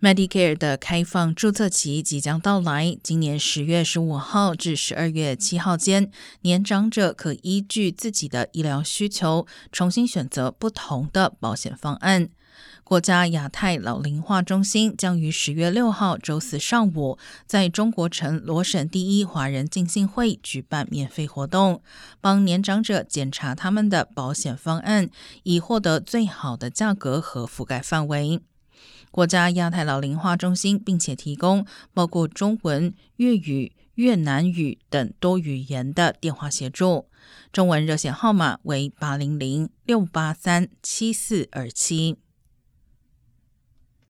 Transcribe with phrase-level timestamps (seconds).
[0.00, 12.28] Medicare 的开放注册期即将到来，今年十月十五号至十二月七号间，年长者可依据自己的医疗需求，重新选择不同的保险方案。
[12.84, 21.82] 国家亚太老龄化中心将于十月六号周四上午，在中国城罗省第一华人浸信会举办免费活动，
[22.20, 25.10] 帮年长者检查他们的保险方案，
[25.42, 28.40] 以获得最好的价格和覆盖范围。
[29.10, 37.06] 国家亚太老龄化中心，并且提供包括中文、粤语、越南语等多语言的电话协助。
[37.52, 42.16] 中文热线号码为八零零六八三七四二七。